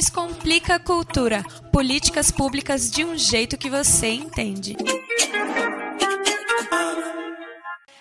[0.00, 1.42] Descomplica a cultura.
[1.70, 4.74] Políticas públicas de um jeito que você entende.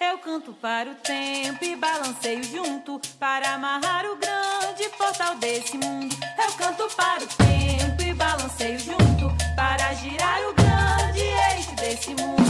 [0.00, 6.16] Eu canto para o tempo e balanceio junto para amarrar o grande portal desse mundo.
[6.36, 11.20] Eu canto para o tempo e balanceio junto para girar o grande
[11.54, 12.44] eixo desse mundo.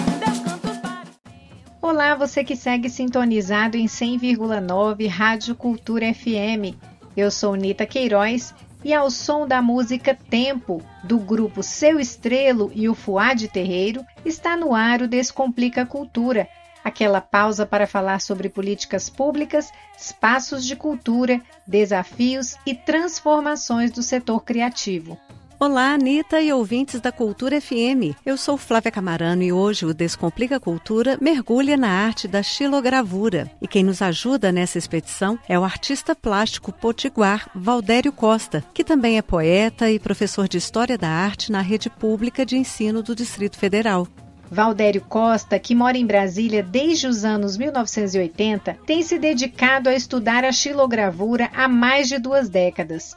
[1.83, 6.75] Olá, você que segue sintonizado em 100,9 Rádio Cultura FM.
[7.15, 8.55] Eu sou Nita Queiroz
[8.85, 14.57] e ao som da música Tempo, do grupo Seu Estrelo e o Fuad Terreiro, está
[14.57, 16.49] no ar o Descomplica Cultura,
[16.85, 24.45] aquela pausa para falar sobre políticas públicas, espaços de cultura, desafios e transformações do setor
[24.45, 25.18] criativo.
[25.64, 28.13] Olá, Anitta e ouvintes da Cultura FM.
[28.27, 33.50] Eu sou Flávia Camarano e hoje o Descomplica Cultura mergulha na arte da xilogravura.
[33.62, 39.17] E quem nos ajuda nessa expedição é o artista plástico potiguar Valdério Costa, que também
[39.17, 43.57] é poeta e professor de História da Arte na rede pública de ensino do Distrito
[43.57, 44.07] Federal.
[44.51, 50.45] Valdério Costa, que mora em Brasília desde os anos 1980, tem se dedicado a estudar
[50.45, 53.17] a xilogravura há mais de duas décadas.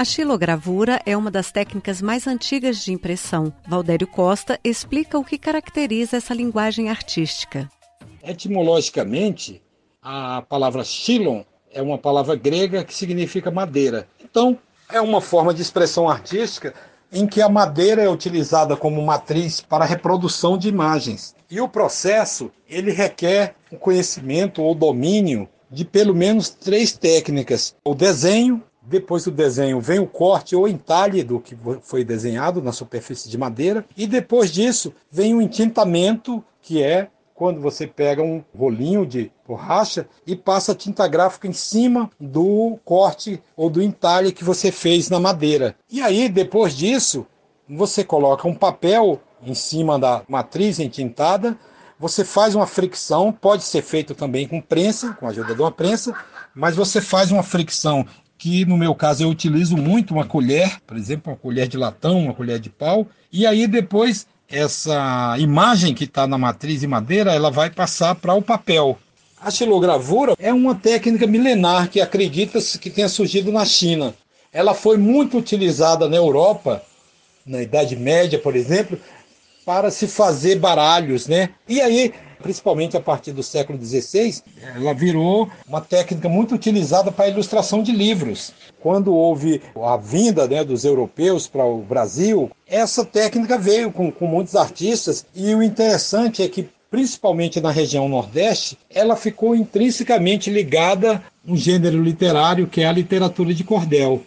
[0.00, 3.52] A xilogravura é uma das técnicas mais antigas de impressão.
[3.68, 7.68] Valdério Costa explica o que caracteriza essa linguagem artística.
[8.24, 9.62] Etimologicamente,
[10.00, 14.08] a palavra xilon é uma palavra grega que significa madeira.
[14.24, 14.58] Então,
[14.90, 16.72] é uma forma de expressão artística
[17.12, 21.36] em que a madeira é utilizada como matriz para a reprodução de imagens.
[21.50, 27.94] E o processo, ele requer o conhecimento ou domínio de pelo menos três técnicas: o
[27.94, 33.28] desenho, depois do desenho vem o corte ou entalhe do que foi desenhado na superfície
[33.28, 33.84] de madeira.
[33.96, 40.06] E depois disso vem o entintamento, que é quando você pega um rolinho de borracha
[40.26, 45.18] e passa tinta gráfica em cima do corte ou do entalhe que você fez na
[45.18, 45.74] madeira.
[45.90, 47.26] E aí, depois disso,
[47.66, 51.56] você coloca um papel em cima da matriz entintada,
[51.98, 55.72] você faz uma fricção, pode ser feito também com prensa, com a ajuda de uma
[55.72, 56.14] prensa,
[56.54, 58.06] mas você faz uma fricção
[58.40, 62.18] que no meu caso eu utilizo muito uma colher, por exemplo, uma colher de latão,
[62.20, 67.34] uma colher de pau, e aí depois essa imagem que está na matriz de madeira,
[67.34, 68.98] ela vai passar para o papel.
[69.42, 74.14] A xilogravura é uma técnica milenar que acredita-se que tenha surgido na China.
[74.50, 76.82] Ela foi muito utilizada na Europa,
[77.44, 78.98] na Idade Média, por exemplo,
[79.66, 81.50] para se fazer baralhos, né?
[81.68, 84.42] E aí principalmente a partir do século XVI,
[84.74, 88.52] ela virou uma técnica muito utilizada para a ilustração de livros.
[88.80, 94.26] Quando houve a vinda né, dos europeus para o Brasil, essa técnica veio com, com
[94.26, 101.22] muitos artistas, e o interessante é que principalmente na região Nordeste, ela ficou intrinsecamente ligada
[101.46, 104.22] a um gênero literário que é a literatura de cordel.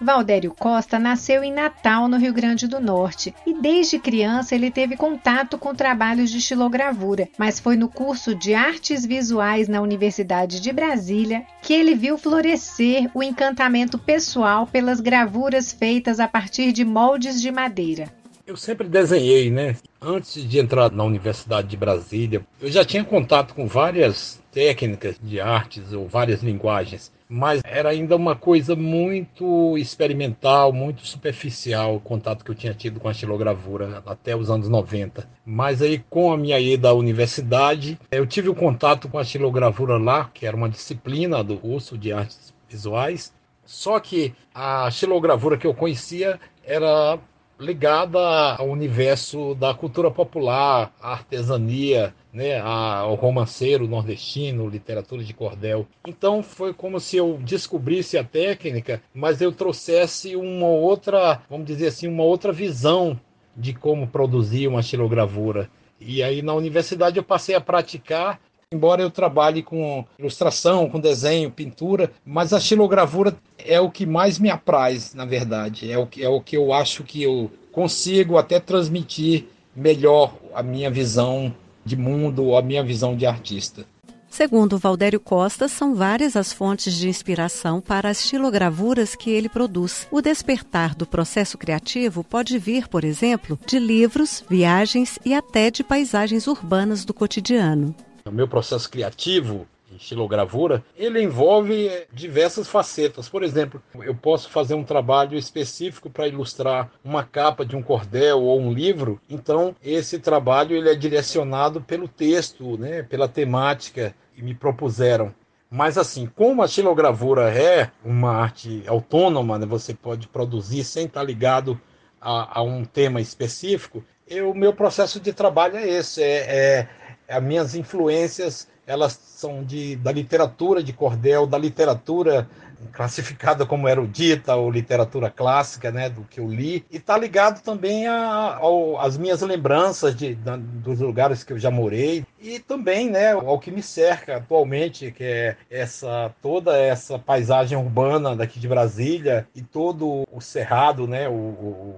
[0.00, 4.96] Valdério Costa nasceu em Natal, no Rio Grande do Norte, e desde criança ele teve
[4.96, 10.72] contato com trabalhos de xilogravura, mas foi no curso de Artes Visuais na Universidade de
[10.72, 17.42] Brasília que ele viu florescer o encantamento pessoal pelas gravuras feitas a partir de moldes
[17.42, 18.08] de madeira.
[18.46, 19.76] Eu sempre desenhei, né?
[20.00, 25.38] Antes de entrar na Universidade de Brasília, eu já tinha contato com várias técnicas de
[25.38, 32.44] artes ou várias linguagens mas era ainda uma coisa muito experimental, muito superficial o contato
[32.44, 35.28] que eu tinha tido com a xilogravura até os anos 90.
[35.44, 39.24] Mas aí com a minha ida à universidade, eu tive o um contato com a
[39.24, 43.32] xilogravura lá, que era uma disciplina do curso de artes visuais.
[43.64, 47.18] Só que a xilogravura que eu conhecia era
[47.58, 48.20] ligada
[48.56, 55.86] ao universo da cultura popular, à artesania, né, ao romanceiro nordestino, literatura de cordel.
[56.06, 61.88] Então foi como se eu descobrisse a técnica, mas eu trouxesse uma outra, vamos dizer
[61.88, 63.18] assim, uma outra visão
[63.56, 65.68] de como produzir uma xilogravura.
[66.00, 68.40] E aí na universidade eu passei a praticar
[68.70, 74.38] Embora eu trabalhe com ilustração, com desenho, pintura, mas a xilogravura é o que mais
[74.38, 75.90] me apraz, na verdade.
[75.90, 80.62] É o que, é o que eu acho que eu consigo até transmitir melhor a
[80.62, 83.86] minha visão de mundo, a minha visão de artista.
[84.28, 90.06] Segundo Valdério Costa, são várias as fontes de inspiração para as xilogravuras que ele produz.
[90.10, 95.82] O despertar do processo criativo pode vir, por exemplo, de livros, viagens e até de
[95.82, 97.94] paisagens urbanas do cotidiano.
[98.28, 103.28] O meu processo criativo em xilogravura, ele envolve diversas facetas.
[103.28, 108.42] Por exemplo, eu posso fazer um trabalho específico para ilustrar uma capa de um cordel
[108.42, 114.42] ou um livro, então esse trabalho ele é direcionado pelo texto, né, pela temática que
[114.42, 115.34] me propuseram.
[115.70, 121.22] Mas assim, como a xilogravura é uma arte autônoma, né, você pode produzir sem estar
[121.22, 121.80] ligado
[122.20, 124.02] a, a um tema específico,
[124.46, 126.88] o meu processo de trabalho é esse, é, é
[127.28, 132.48] as minhas influências elas são de, da literatura de cordel, da literatura
[132.92, 138.06] classificada como erudita ou literatura clássica, né, do que eu li, e está ligado também
[138.06, 142.24] às minhas lembranças de, da, dos lugares que eu já morei.
[142.40, 148.34] E também, né, ao que me cerca atualmente, que é essa toda essa paisagem urbana
[148.34, 151.32] daqui de Brasília e todo o cerrado, né, o,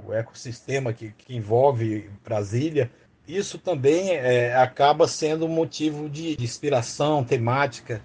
[0.06, 2.90] o ecossistema que, que envolve Brasília
[3.36, 8.02] isso também é, acaba sendo motivo de, de inspiração temática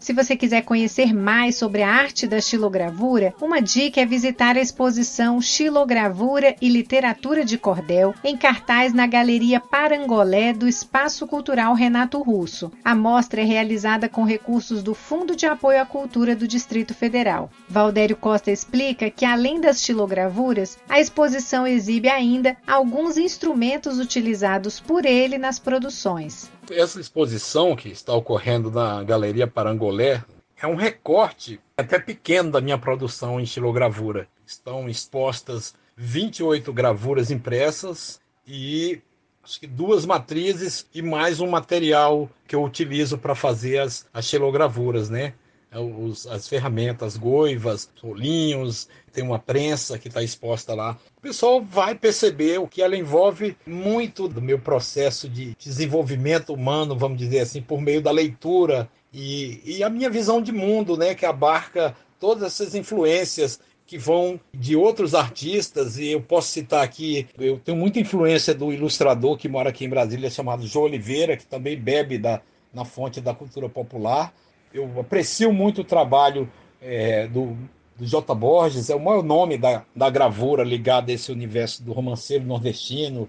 [0.00, 4.60] se você quiser conhecer mais sobre a arte da xilogravura, uma dica é visitar a
[4.60, 12.22] exposição Xilogravura e Literatura de Cordel, em cartaz na Galeria Parangolé do Espaço Cultural Renato
[12.22, 12.72] Russo.
[12.82, 17.50] A mostra é realizada com recursos do Fundo de Apoio à Cultura do Distrito Federal.
[17.68, 25.04] Valdério Costa explica que, além das xilogravuras, a exposição exibe ainda alguns instrumentos utilizados por
[25.04, 30.24] ele nas produções essa exposição que está ocorrendo na Galeria Parangolé
[30.60, 34.28] é um recorte até pequeno da minha produção em estilogravura.
[34.46, 39.00] Estão expostas 28 gravuras impressas e
[39.42, 44.24] acho que duas matrizes e mais um material que eu utilizo para fazer as, as
[44.26, 45.34] xilogravuras, né?
[45.72, 50.98] É os, as ferramentas, goivas, rolinhos, tem uma prensa que está exposta lá.
[51.16, 56.98] O pessoal vai perceber o que ela envolve muito do meu processo de desenvolvimento humano,
[56.98, 61.14] vamos dizer assim, por meio da leitura e, e a minha visão de mundo, né,
[61.14, 67.28] que abarca todas essas influências que vão de outros artistas, e eu posso citar aqui,
[67.38, 71.46] eu tenho muita influência do ilustrador que mora aqui em Brasília, chamado João Oliveira, que
[71.46, 72.40] também bebe da,
[72.72, 74.32] na fonte da cultura popular
[74.72, 76.50] eu aprecio muito o trabalho
[76.80, 77.56] é, do,
[77.96, 78.34] do J.
[78.34, 83.28] Borges, é o maior nome da, da gravura ligada a esse universo do romanceiro nordestino.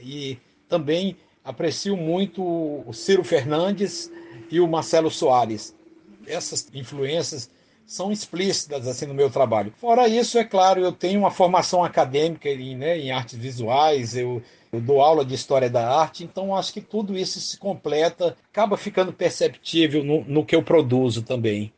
[0.00, 0.38] E
[0.68, 4.10] também aprecio muito o Ciro Fernandes
[4.50, 5.74] e o Marcelo Soares.
[6.26, 7.50] Essas influências
[7.86, 9.72] são explícitas assim no meu trabalho.
[9.76, 14.42] Fora isso, é claro, eu tenho uma formação acadêmica em, né, em artes visuais, eu,
[14.74, 18.76] eu dou aula de história da arte, então acho que tudo isso se completa, acaba
[18.76, 21.72] ficando perceptível no, no que eu produzo também.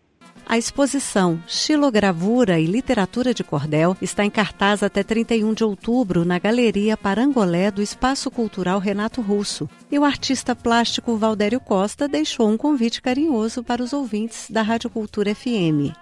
[0.48, 6.38] A exposição Xilogravura e Literatura de Cordel está em cartaz até 31 de outubro na
[6.38, 9.68] Galeria Parangolé do Espaço Cultural Renato Russo.
[9.90, 14.88] E o artista plástico Valdério Costa deixou um convite carinhoso para os ouvintes da Rádio
[14.88, 15.92] Cultura FM.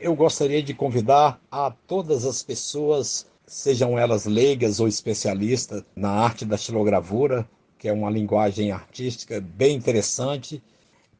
[0.00, 6.44] Eu gostaria de convidar a todas as pessoas, sejam elas leigas ou especialistas na arte
[6.44, 7.48] da xilogravura,
[7.78, 10.62] que é uma linguagem artística bem interessante,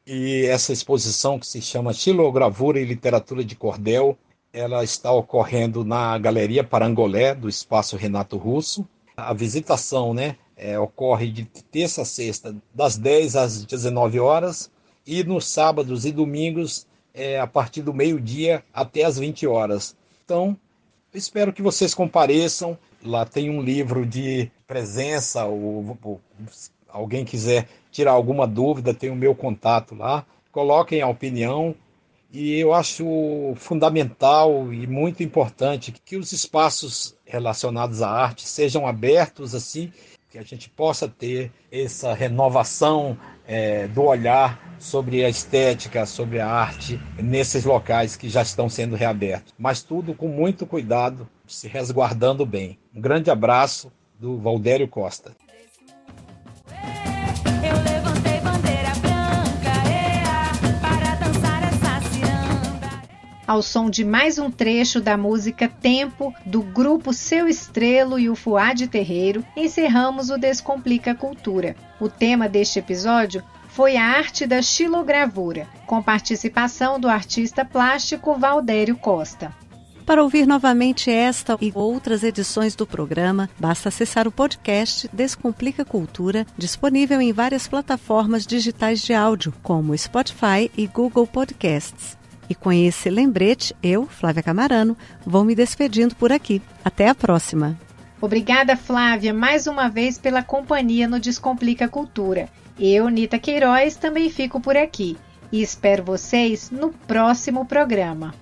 [0.06, 4.17] e essa exposição que se chama Xilogravura e Literatura de Cordel,
[4.52, 8.87] ela está ocorrendo na Galeria Parangolé do Espaço Renato Russo.
[9.17, 14.70] A visitação, né, é, ocorre de terça a sexta, das 10 às 19 horas,
[15.06, 19.96] e nos sábados e domingos, é, a partir do meio-dia até às 20 horas.
[20.25, 20.56] Então,
[21.17, 22.79] espero que vocês compareçam.
[23.03, 26.21] Lá tem um livro de presença, ou, ou
[26.89, 30.25] alguém quiser tirar alguma dúvida, tem o meu contato lá.
[30.53, 31.75] Coloquem a opinião.
[32.33, 39.55] E eu acho fundamental e muito importante que os espaços relacionados à arte sejam abertos
[39.55, 39.93] assim,
[40.29, 46.49] que a gente possa ter essa renovação é, do olhar sobre a estética, sobre a
[46.49, 49.54] arte nesses locais que já estão sendo reabertos.
[49.59, 52.78] Mas tudo com muito cuidado, se resguardando bem.
[52.95, 55.33] Um grande abraço do Valdério Costa.
[63.47, 68.35] ao som de mais um trecho da música Tempo, do grupo Seu Estrelo e o
[68.35, 71.76] Fuad Terreiro, encerramos o Descomplica Cultura.
[72.00, 73.42] O tema deste episódio
[73.76, 79.52] foi a arte da xilogravura, com participação do artista plástico Valdério Costa.
[80.06, 86.47] Para ouvir novamente esta e outras edições do programa, basta acessar o podcast Descomplica Cultura,
[86.56, 92.16] disponível em várias plataformas digitais de áudio, como Spotify e Google Podcasts.
[92.49, 96.62] E com esse lembrete, eu, Flávia Camarano, vou me despedindo por aqui.
[96.83, 97.78] Até a próxima.
[98.20, 102.49] Obrigada, Flávia, mais uma vez pela companhia no Descomplica Cultura.
[102.78, 105.16] Eu, Nita Queiroz, também fico por aqui
[105.52, 108.35] e espero vocês no próximo programa.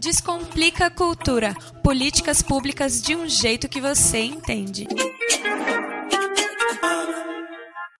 [0.00, 4.86] Descomplica Cultura políticas públicas de um jeito que você entende.